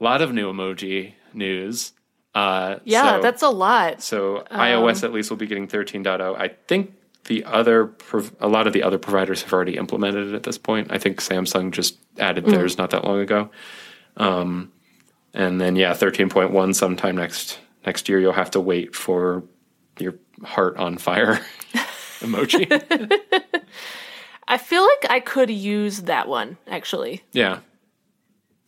[0.00, 1.92] a lot of new emoji news.
[2.34, 4.00] Uh, yeah, so- that's a lot.
[4.02, 6.36] so Um, iOS at least will be getting 13.0.
[6.38, 10.34] I think the other prov- a lot of the other providers have already implemented it
[10.34, 10.88] at this point.
[10.90, 12.50] I think Samsung just added Mm.
[12.52, 13.50] theirs not that long ago.
[14.16, 14.72] Um,
[15.34, 19.42] and then yeah, 13.1 sometime next next year you'll have to wait for
[19.98, 21.40] your heart on fire
[22.20, 22.66] emoji.
[24.48, 27.22] I feel like I could use that one actually.
[27.32, 27.60] yeah.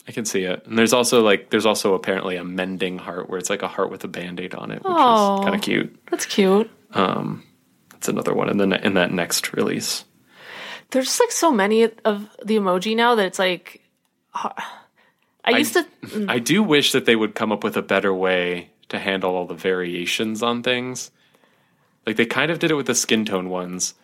[0.08, 0.66] I can see it.
[0.66, 3.88] And there's also like there's also apparently a mending heart where it's like a heart
[3.88, 5.38] with a band-aid on it, which Aw.
[5.38, 5.96] is kind of cute.
[6.10, 6.68] That's cute.
[6.92, 7.44] Um
[7.94, 10.04] It's another one in the ne- in that next release.
[10.92, 13.80] There's just like so many of the emoji now that it's like.
[15.44, 15.86] I used to.
[16.28, 19.46] I do wish that they would come up with a better way to handle all
[19.46, 21.10] the variations on things.
[22.06, 23.94] Like they kind of did it with the skin tone ones,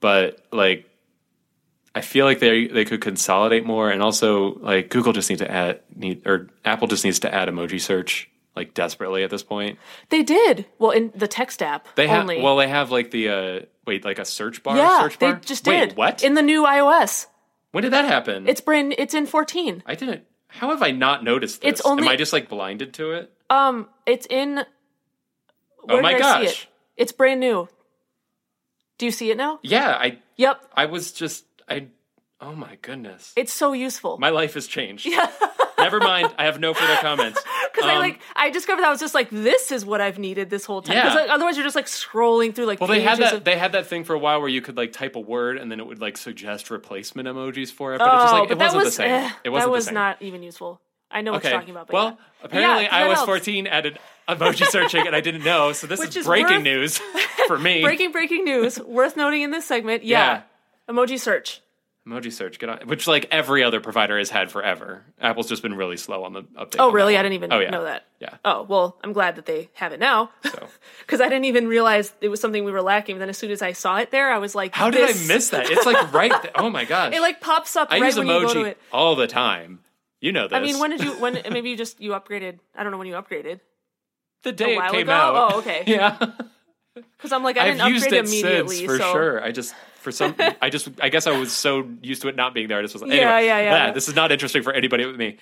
[0.00, 0.88] but like
[1.94, 5.50] I feel like they they could consolidate more and also like Google just needs to
[5.50, 9.78] add need or Apple just needs to add emoji search like desperately at this point.
[10.08, 11.88] They did well in the text app.
[11.96, 12.40] They have only.
[12.40, 15.34] well they have like the uh wait like a search bar yeah, search bar?
[15.34, 15.96] they just Wait, did.
[15.96, 16.22] what?
[16.22, 17.26] in the new iOS?
[17.72, 18.48] when did that happen?
[18.48, 18.94] It's brand.
[18.96, 19.82] It's in 14.
[19.86, 21.72] I didn't How have I not noticed this?
[21.72, 23.32] It's only- Am I just like blinded to it?
[23.50, 24.56] Um, it's in.
[25.82, 26.62] Where oh my did I see gosh.
[26.62, 26.68] it?
[26.98, 27.68] It's brand new.
[28.98, 29.58] Do you see it now?
[29.62, 30.60] Yeah, I Yep.
[30.76, 31.86] I was just I
[32.40, 33.32] oh my goodness.
[33.36, 34.18] It's so useful.
[34.18, 35.08] My life has changed.
[35.78, 36.34] Never mind.
[36.38, 37.40] I have no further comments.
[37.72, 40.18] Because I Um, like, I discovered that I was just like, this is what I've
[40.18, 40.96] needed this whole time.
[40.96, 41.20] Because Yeah.
[41.22, 43.32] like, otherwise, you're just like scrolling through like Well, they had that.
[43.34, 43.44] of.
[43.44, 45.70] They had that thing for a while where you could like type a word and
[45.70, 47.98] then it would like suggest replacement emojis for it.
[47.98, 49.10] But it just oh, like it that wasn't was the same.
[49.10, 50.80] eh, it wasn't that was not even useful.
[51.10, 51.50] I know what okay.
[51.50, 51.86] you're talking about.
[51.86, 52.44] But well, yeah.
[52.44, 53.26] apparently yeah, that iOS helps.
[53.26, 55.72] 14 added emoji searching and I didn't know.
[55.72, 56.98] So this Which is breaking worth- news
[57.46, 57.82] for me.
[57.84, 60.04] breaking breaking news worth noting in this segment.
[60.04, 60.42] Yeah,
[60.88, 61.62] emoji search.
[62.08, 65.04] Emoji search, get on, which like every other provider has had forever.
[65.20, 66.76] Apple's just been really slow on the update.
[66.78, 67.16] Oh, really?
[67.16, 67.70] I didn't even oh, yeah.
[67.70, 68.06] know that.
[68.18, 68.36] Yeah.
[68.44, 70.30] Oh well, I'm glad that they have it now.
[70.44, 70.68] So
[71.00, 73.16] Because I didn't even realize it was something we were lacking.
[73.16, 75.12] But then as soon as I saw it there, I was like, how did I
[75.26, 75.70] miss that?
[75.70, 76.32] It's like right.
[76.42, 77.14] Th- oh my gosh!
[77.14, 78.78] It like pops up I right use when you go to emoji it.
[78.92, 79.80] all the time.
[80.20, 80.56] You know this.
[80.56, 81.12] I mean, when did you?
[81.12, 82.58] When maybe you just you upgraded?
[82.74, 83.60] I don't know when you upgraded.
[84.42, 85.12] the day while it came ago?
[85.12, 85.52] out.
[85.52, 85.84] Oh, okay.
[85.86, 86.16] yeah.
[87.16, 88.76] Because I'm like, I didn't I've used upgrade it immediately.
[88.76, 89.42] since for so sure.
[89.44, 92.54] I just for some I just I guess I was so used to it not
[92.54, 92.78] being there.
[92.78, 93.86] I just was like, Yeah, anyway, yeah, yeah.
[93.88, 95.36] ah, This is not interesting for anybody with me.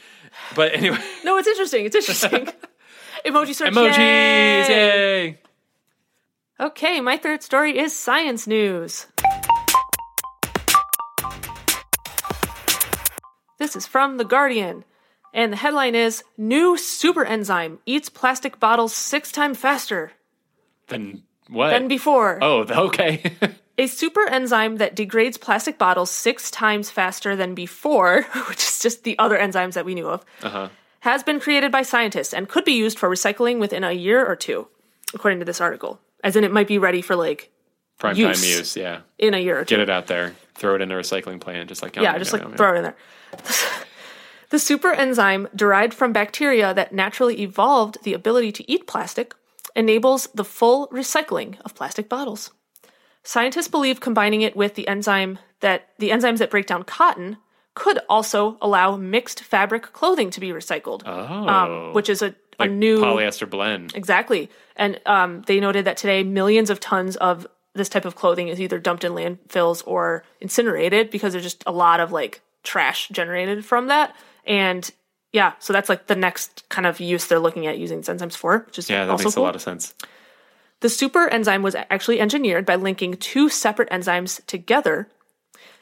[0.54, 1.84] But anyway, no, it's interesting.
[1.86, 2.48] It's interesting.
[3.24, 3.72] Emoji search.
[3.72, 4.68] emojis, yay!
[4.68, 5.38] yay!
[6.60, 9.06] Okay, my third story is science news.
[13.58, 14.84] This is from The Guardian,
[15.32, 20.12] and the headline is New super enzyme eats plastic bottles six times faster
[20.88, 21.70] Then what?
[21.70, 22.38] than before.
[22.42, 23.32] oh, okay.
[23.78, 29.04] A super enzyme that degrades plastic bottles six times faster than before, which is just
[29.04, 30.70] the other enzymes that we knew of, uh-huh.
[31.00, 34.34] has been created by scientists and could be used for recycling within a year or
[34.34, 34.66] two,
[35.12, 36.00] according to this article.
[36.24, 37.50] As in, it might be ready for like
[37.98, 38.40] Prime Use.
[38.40, 39.00] time use, yeah.
[39.18, 39.76] in a year or two.
[39.76, 40.34] Get it out there.
[40.54, 42.96] Throw it in a recycling plant, just like Yeah, just like throw it in there.
[44.50, 49.34] the super enzyme derived from bacteria that naturally evolved the ability to eat plastic
[49.76, 52.50] enables the full recycling of plastic bottles.
[53.22, 57.36] Scientists believe combining it with the enzyme that the enzymes that break down cotton
[57.74, 62.66] could also allow mixed fabric clothing to be recycled, Oh, um, which is a, a
[62.66, 63.94] new polyester blend.
[63.94, 64.48] Exactly.
[64.76, 68.60] And um, they noted that today millions of tons of this type of clothing is
[68.60, 73.64] either dumped in landfills or incinerated because there's just a lot of like trash generated
[73.64, 74.16] from that.
[74.46, 74.90] And
[75.36, 78.34] yeah, so that's like the next kind of use they're looking at using these enzymes
[78.34, 79.44] for, which is Yeah, that also makes cool.
[79.44, 79.94] a lot of sense.
[80.80, 85.08] The super enzyme was actually engineered by linking two separate enzymes together,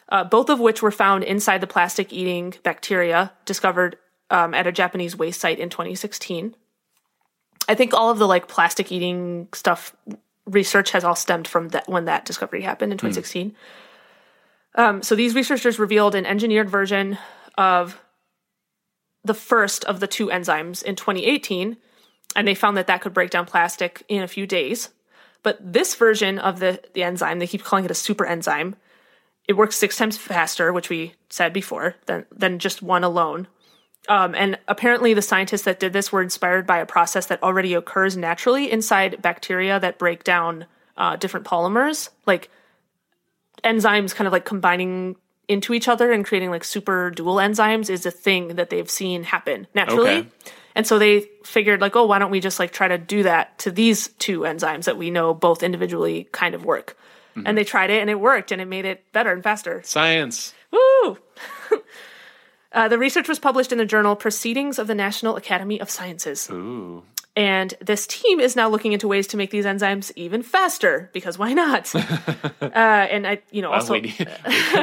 [0.08, 3.96] uh, both of which were found inside the plastic eating bacteria discovered
[4.28, 6.56] um, at a Japanese waste site in 2016.
[7.68, 9.94] I think all of the like plastic eating stuff
[10.46, 13.54] research has all stemmed from that when that discovery happened in 2016.
[14.74, 17.18] Um, so these researchers revealed an engineered version
[17.56, 18.00] of
[19.24, 21.76] the first of the two enzymes in 2018
[22.34, 24.90] and they found that that could break down plastic in a few days.
[25.42, 28.76] But this version of the, the enzyme, they keep calling it a super enzyme.
[29.46, 33.46] It works six times faster, which we said before, than, than just one alone.
[34.08, 37.74] Um, and apparently, the scientists that did this were inspired by a process that already
[37.74, 42.50] occurs naturally inside bacteria that break down uh, different polymers, like
[43.62, 45.16] enzymes kind of like combining
[45.48, 49.24] into each other and creating like super dual enzymes is a thing that they've seen
[49.24, 50.10] happen naturally.
[50.10, 50.28] Okay.
[50.74, 53.58] And so they figured like, oh, why don't we just like try to do that
[53.60, 56.96] to these two enzymes that we know both individually kind of work.
[57.44, 59.82] And they tried it and it worked and it made it better and faster.
[59.84, 60.54] Science.
[60.70, 61.18] Woo!
[62.72, 66.48] uh, the research was published in the journal Proceedings of the National Academy of Sciences.
[66.50, 67.02] Ooh.
[67.36, 71.36] And this team is now looking into ways to make these enzymes even faster because
[71.36, 71.92] why not?
[71.96, 74.28] uh, and I, you know, Well, also we, need,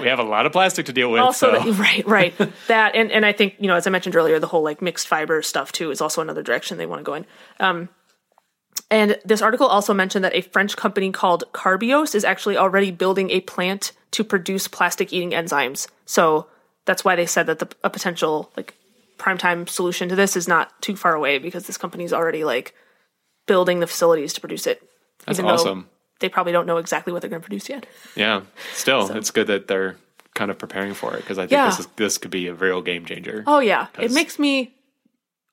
[0.01, 1.21] we have a lot of plastic to deal with.
[1.21, 1.71] also so.
[1.71, 2.33] that, right, right.
[2.67, 5.07] that and and I think you know, as I mentioned earlier, the whole like mixed
[5.07, 7.25] fiber stuff too is also another direction they want to go in.
[7.61, 7.89] Um,
[8.89, 13.29] and this article also mentioned that a French company called Carbios is actually already building
[13.29, 15.87] a plant to produce plastic eating enzymes.
[16.05, 16.47] So
[16.83, 18.75] that's why they said that the, a potential like
[19.21, 22.73] primetime solution to this is not too far away because this company's already like
[23.47, 24.81] building the facilities to produce it.
[25.25, 25.89] That's even though awesome.
[26.19, 27.85] They probably don't know exactly what they're going to produce yet.
[28.15, 28.41] Yeah.
[28.73, 29.95] Still, it's good that they're
[30.35, 31.65] kind of preparing for it because I think Yeah.
[31.67, 33.43] this is this could be a real game changer.
[33.47, 34.73] Oh yeah, it makes me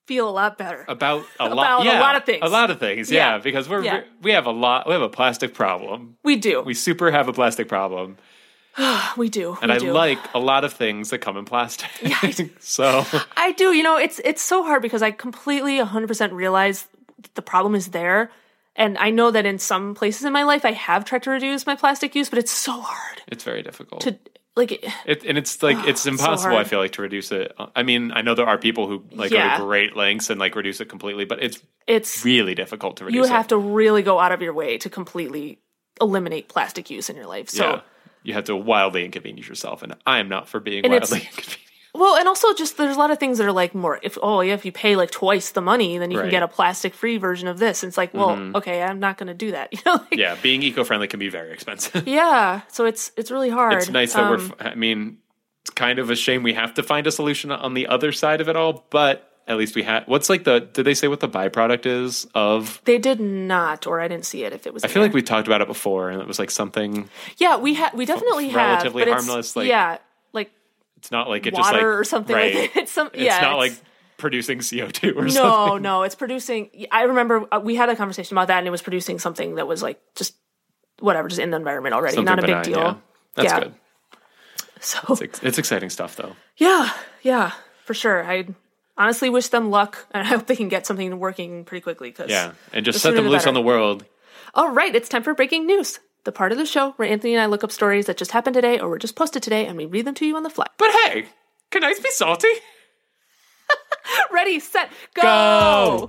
[0.07, 0.85] feel a lot better.
[0.89, 2.39] About a About lot, a lot of things.
[2.43, 3.33] A lot of things, yeah.
[3.35, 3.39] Yeah.
[3.39, 4.03] Because we're Yeah.
[4.23, 4.87] we have a lot.
[4.87, 6.17] We have a plastic problem.
[6.25, 6.63] We do.
[6.63, 8.17] We super have a plastic problem,
[9.17, 9.57] We do.
[9.61, 9.93] and we I do.
[9.93, 11.89] like a lot of things that come in plastic.
[12.03, 13.05] Yeah, so
[13.37, 13.73] I do.
[13.73, 16.87] You know, it's it's so hard because I completely 100% realize
[17.35, 18.31] the problem is there.
[18.77, 21.67] And I know that in some places in my life I have tried to reduce
[21.67, 24.03] my plastic use, but it's so hard it's very difficult.
[24.03, 24.17] to
[24.55, 26.57] like it- It, and it's like it's impossible.
[26.57, 27.53] I feel like to reduce it.
[27.75, 29.57] I mean, I know there are people who like Yeah.
[29.59, 33.05] go to great lengths and like reduce it completely, but it's it's really difficult to
[33.07, 33.17] reduce.
[33.17, 33.31] you it.
[33.37, 35.59] have to really go out of your way to completely
[36.01, 37.49] eliminate plastic use in your life.
[37.51, 37.81] So yeah,
[38.23, 41.59] you have to wildly inconvenience yourself, and I am not for being And wildly inconvenienced.
[41.95, 44.41] Well, and also just there's a lot of things that are like more if oh
[44.43, 46.25] yeah if you pay like twice the money then you Right.
[46.25, 46.31] Mm-hmm.
[46.31, 47.83] can get a plastic free version of this.
[47.83, 49.71] And it's like well okay I'm not going to do that.
[49.73, 52.07] You know like, Yeah, being eco-friendly can be very expensive.
[52.07, 52.61] yeah.
[52.69, 53.73] So it's it's really hard.
[53.73, 54.51] it's nice that we're.
[54.61, 55.19] I mean,
[55.63, 58.41] it's kind of a shame we have to find a solution on the other side
[58.43, 60.05] of it all, but at least we had.
[60.07, 60.61] What's like the?
[60.61, 62.81] Did they say what the byproduct is of?
[62.85, 64.53] they did not, or I didn't see it.
[64.53, 66.51] If it was, I feel like we talked about it before, and it was like
[66.51, 67.09] something.
[67.39, 69.99] yeah we had we definitely have relatively but it's- harmless, like- yeah
[70.33, 70.51] like
[70.99, 72.55] It's not like it water just like or something right.
[72.55, 72.77] like.
[72.77, 73.73] It's some yeah It's not like
[74.19, 75.39] producing CO two or no something.
[75.41, 76.03] no no.
[76.03, 76.71] it's producing.
[76.91, 79.67] I remember uh, we had a conversation about that and it was producing something that
[79.67, 80.35] was like just
[81.01, 82.83] whatever just in the environment already Something not a benign, big deal.
[82.83, 82.95] Yeah.
[83.37, 83.61] That's Yeah.
[83.61, 83.75] good.
[84.81, 86.37] So It's, it's exciting stuff, though.
[86.57, 86.91] Yeah,
[87.23, 87.53] yeah,
[87.85, 88.25] for sure.
[88.25, 88.47] I
[88.99, 92.13] honestly wish them luck, and I hope they can get something working pretty quickly.
[92.13, 93.49] Cause Yeah, and just the set them the loose better.
[93.51, 94.05] on the world.
[94.55, 97.43] All right, it's time for breaking news, the part of the show where Anthony and
[97.43, 99.87] I look up stories that just happened today or were just posted today, and we
[99.87, 100.67] read them to you on the fly.
[100.77, 101.27] But hey,
[101.71, 102.49] can I be salty?
[104.33, 106.09] Ready, set, go!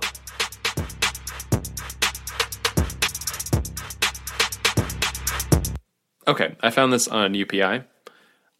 [6.26, 7.84] Okay, I found this on UPI.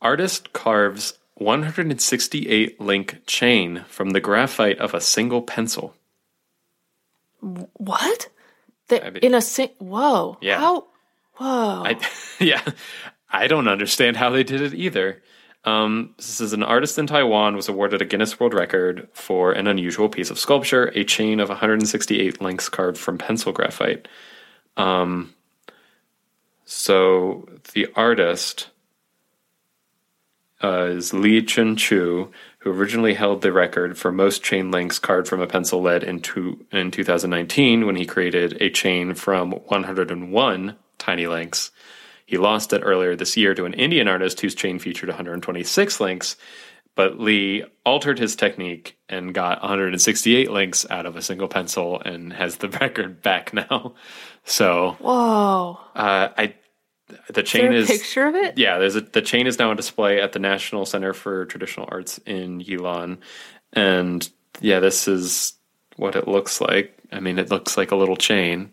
[0.02, 5.94] Artist carves 168 link chain from the graphite of a single pencil.
[7.40, 8.28] What?
[8.88, 9.70] The, I mean- in a sing?
[9.78, 10.36] Whoa!
[10.40, 10.58] Yeah.
[10.60, 10.86] How?
[11.36, 11.82] Whoa!
[11.86, 11.98] I,
[12.40, 12.62] yeah,
[13.30, 15.22] I don't understand how they did it either.
[15.64, 19.66] Um, this is an artist in Taiwan was awarded a Guinness World Record for an
[19.66, 24.08] unusual piece of sculpture, a chain of 168 links carved from pencil graphite.
[24.76, 25.34] Um,
[26.64, 28.68] so the artist
[30.62, 35.28] uh, is Li Chun Chu, who originally held the record for most chain links carved
[35.28, 40.76] from a pencil lead in, two, in 2019 when he created a chain from 101
[40.98, 41.70] tiny links.
[42.26, 46.36] He lost it earlier this year to an Indian artist whose chain featured 126 links,
[46.94, 52.32] but Lee altered his technique and got 168 links out of a single pencil and
[52.32, 53.94] has the record back now.
[54.44, 55.78] So Whoa!
[55.94, 56.54] uh, I
[57.32, 58.58] the Is chain there a is picture of it?
[58.58, 61.88] yeah, there's a the chain is now on display at the National Center for Traditional
[61.90, 63.18] Arts in Yilan,
[63.72, 64.28] and
[64.60, 65.54] yeah, this is
[65.96, 66.96] what it looks like.
[67.12, 68.72] I mean, it looks like a little chain,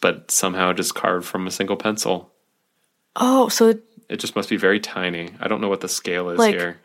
[0.00, 2.30] but somehow just carved from a single pencil.
[3.16, 3.74] Oh, so
[4.08, 5.30] It just must be very tiny.
[5.40, 6.78] I don't know what the scale is Like- here.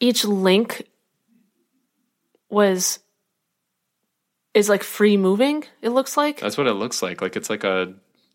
[0.00, 0.88] each link
[2.48, 2.98] was
[4.54, 5.64] is like free moving.
[5.82, 7.20] It looks like That's what it looks like.
[7.22, 7.94] Like it's like a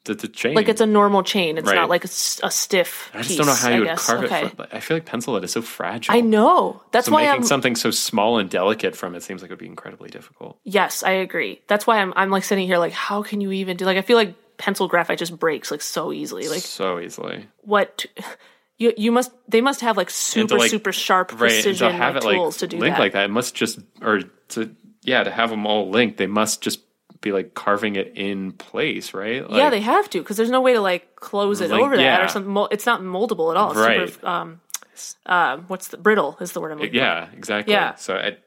[0.10, 0.54] it's a chain.
[0.56, 1.58] like it's a normal chain.
[1.58, 1.76] It's Right.
[1.76, 3.10] not like a stiff.
[3.14, 4.06] I just piece, don't know how I you would guess.
[4.06, 4.46] carve okay.
[4.46, 4.56] it.
[4.56, 6.14] From, I feel like pencil lead is so fragile.
[6.16, 6.82] I know.
[6.92, 7.44] That's So why making I'm.
[7.48, 10.58] something so small and delicate from it seems like it would be incredibly difficult.
[10.64, 11.62] yes, I agree.
[11.68, 12.14] That's why I'm.
[12.16, 13.86] I'm like sitting here like, how can you even do?
[13.86, 16.48] Like, I feel like pencil graphite just breaks like so easily.
[16.48, 17.46] Like, so easily.
[17.62, 18.06] what?
[18.78, 19.32] You you must.
[19.48, 22.68] They must have like super like- super sharp right precision like, it like tools to
[22.68, 23.02] do linked that.
[23.04, 26.62] like that it must just or to yeah to have them all linked they must
[26.62, 26.82] just
[27.22, 30.62] be like carving it in place right like, yeah, they have to because there's no
[30.62, 32.26] way to like close it Like, over that yeah.
[32.26, 32.68] or something.
[32.72, 33.72] It's not moldable at all.
[33.72, 34.10] It's Right.
[34.10, 34.62] super, um,
[35.26, 36.98] uh, what's the brittle is the word I'm looking for.
[36.98, 37.96] yeah exactly Yeah.
[37.96, 38.38] so I,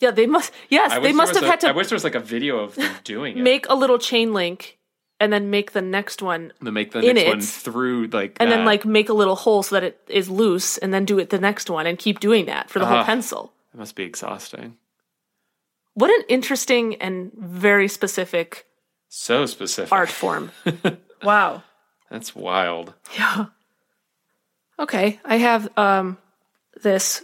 [0.00, 0.52] Yeah, they must.
[0.68, 1.68] Yes, they must have was had to.
[1.68, 4.32] I wish there was like a video of them doing it make a little chain
[4.32, 4.78] link
[5.20, 8.50] and then make the next one to make the next it, one through like and
[8.50, 11.30] then like make a little hole so that it is loose and then do it
[11.30, 13.04] the next one and keep doing that for the whole Ah.
[13.04, 13.52] pencil.
[13.72, 14.76] it must be exhausting
[15.94, 18.66] What an interesting and very specific
[19.08, 20.50] so specific art form.
[21.22, 21.62] wow.
[22.10, 23.46] that's wild Yeah.
[24.78, 26.18] Okay, I have um
[26.82, 27.22] this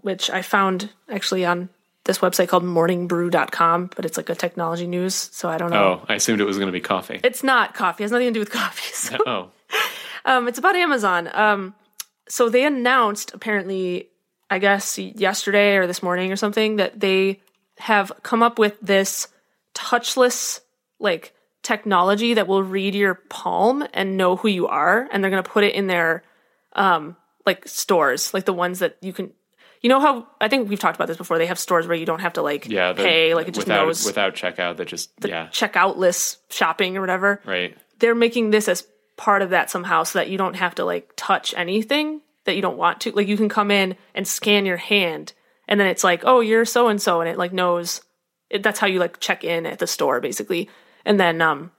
[0.00, 1.68] which I found actually on
[2.04, 6.00] this website called morningbrew.com, but it's like a technology news, so I don't know.
[6.00, 8.02] oh I assumed it was going to be coffee It's not coffee.
[8.02, 8.92] It has nothing to do with coffee.
[8.94, 9.50] So oh
[10.24, 11.30] Um, it's about Amazon.
[11.32, 11.74] Um,
[12.28, 14.08] so they announced apparently,
[14.50, 17.40] I guess yesterday or this morning or something, that they
[17.78, 19.28] have come up with this
[19.74, 20.60] touchless
[20.98, 25.42] like technology that will read your palm and know who you are, and they're gonna
[25.42, 26.22] put it in their
[26.74, 27.16] um
[27.46, 29.32] like stores, like the ones that you can.
[29.80, 31.38] You know how I think we've talked about this before.
[31.38, 33.66] They have stores where you don't have to like yeah the- pay, like it just
[33.68, 38.68] without knows without checkout that just yeah checkoutless shopping or whatever right they're making this
[38.68, 38.84] as
[39.16, 42.62] part of that somehow so that you don't have to like touch anything that you
[42.62, 43.12] don't want to.
[43.12, 45.32] Like you can come in and scan your hand
[45.68, 48.00] and then it's like, oh, you're so and so, and it like knows.
[48.50, 50.70] It, that's how you like check in at the store basically,
[51.04, 51.70] and then um,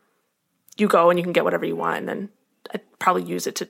[0.78, 2.30] you go and you can get whatever you want, and then
[2.74, 3.68] I'd probably use it to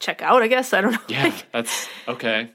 [0.00, 0.42] check out.
[0.42, 0.98] I guess I don't know.
[1.08, 2.50] Yeah, that's okay.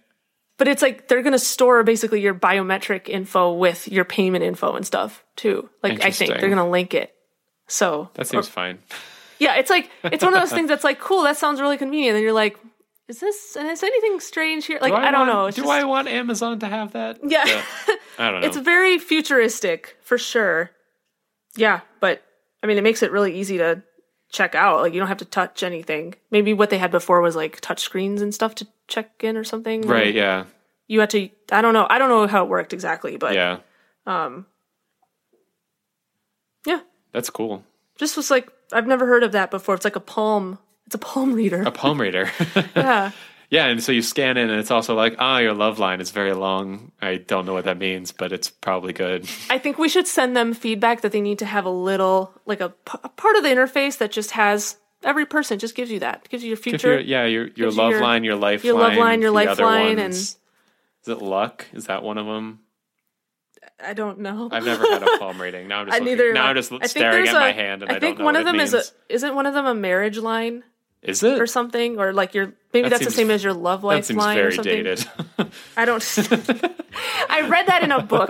[0.58, 4.76] But it's like they're going to store basically your biometric info with your payment info
[4.76, 5.70] and stuff too.
[5.82, 7.14] Like I think they're going to link it.
[7.68, 8.80] So That seems fine.
[9.40, 11.24] yeah, it's like it's one of those things that's like cool.
[11.24, 12.16] That sounds really convenient.
[12.16, 12.58] And you're like,
[13.08, 13.56] is this?
[13.56, 14.80] Is anything strange here?
[14.82, 15.46] Like Do I, don't want- know.
[15.48, 17.20] It's do just- I want Amazon to have that?
[17.24, 17.44] Yeah.
[18.20, 18.48] I don't know.
[18.48, 20.72] It's very futuristic for sure.
[21.56, 22.24] Yeah, but
[22.64, 23.84] I mean, it makes it really easy to
[24.32, 24.82] check out.
[24.82, 26.16] Like you don't have to touch anything.
[26.32, 29.44] Maybe what they had before was like touch screens and stuff to check in or
[29.44, 29.82] something.
[29.82, 30.14] right.
[30.14, 30.46] Yeah.
[30.88, 31.30] You had to.
[31.52, 31.88] I don't know.
[31.90, 33.60] I don't know how it worked exactly, but Yeah.
[34.06, 34.46] Um.
[36.66, 36.80] yeah,
[37.12, 37.64] That's cool.
[37.98, 39.76] just was like I've never heard of that before.
[39.76, 40.60] It's like a palm.
[40.86, 41.62] It's a palm reader.
[41.64, 42.30] A palm reader.
[42.76, 43.12] yeah.
[43.50, 46.12] yeah, and so you scan in, and it's also like, ah, your love line is
[46.12, 46.92] very long.
[47.02, 49.28] I don't know what that means, but it's probably good.
[49.50, 52.62] I think we should send them feedback that they need to have a little, like
[52.62, 56.00] a, p- a part of the interface that just has every person just gives you
[56.00, 58.36] that gives you your future, you're, yeah, your your Gives you love your- line, your
[58.36, 60.38] lifeline, your love line, your lifeline, and- is
[61.08, 61.66] it luck?
[61.74, 62.60] Is that one of them?
[63.84, 64.48] I don't know.
[64.52, 65.68] I've never had a palm reading.
[65.68, 66.34] Now I'm just looking, neither.
[66.34, 68.34] now I'm just staring at a- my hand, and I, I think don't know one
[68.36, 68.94] what of them it is a means.
[69.10, 70.64] isn't one of them a marriage line
[71.04, 71.40] Is it?
[71.40, 74.10] or something or like your maybe That that's seems- the same as your love life
[74.12, 74.84] line or very something.
[74.84, 75.06] dated.
[75.78, 76.02] I don't.
[77.30, 78.30] I read that in a book.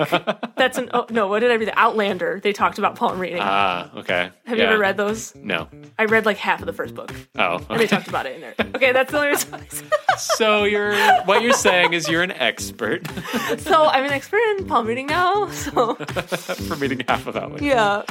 [0.56, 1.28] That's an oh, no.
[1.28, 1.68] What did I read?
[1.68, 2.40] The Outlander.
[2.42, 3.40] They talked about palm reading.
[3.42, 4.30] ah, okay.
[4.46, 5.36] Have you ever read those?
[5.36, 5.68] No.
[6.00, 7.12] I read like half of the first book.
[7.38, 7.88] Oh, And they okay.
[7.88, 8.56] talked about it in there.
[8.76, 9.54] Okay, that's the only reason.
[9.54, 10.96] I said- so you're
[11.26, 13.06] what you're saying is you're an expert
[13.60, 15.48] So I'm an expert in palm reading now.
[15.52, 17.64] So for reading half of that one.
[17.64, 18.04] yeah.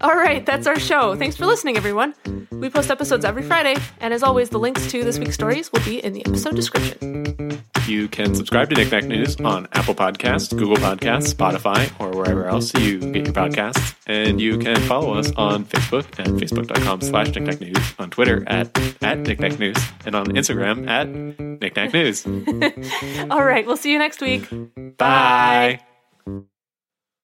[0.00, 1.14] All right, that's our show.
[1.14, 2.14] Thanks for listening, everyone.
[2.52, 5.84] We post episodes every Friday, and as always, the links to this week's stories will
[5.84, 7.60] be in the episode description.
[7.86, 12.72] You can subscribe to Knickknack News on Apple Podcasts, Google Podcasts, Spotify, or wherever else
[12.74, 13.94] you get your podcasts.
[14.06, 18.78] And you can follow us on Facebook at facebook.com slash Knickknack News, on Twitter at,
[19.02, 19.76] at Knickknack News,
[20.06, 22.24] and on Instagram at Knickknack News.
[23.30, 24.48] All right, we'll see you next week.
[24.96, 25.80] Bye.